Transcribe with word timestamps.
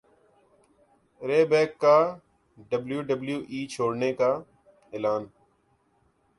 رے 1.21 1.39
بیک 1.51 1.71
کا 1.81 1.95
ڈبلیو 2.69 3.01
ڈبلیو 3.09 3.39
ای 3.51 3.59
چھوڑنے 3.73 4.11
کا 4.19 4.31
اعلان 4.93 5.21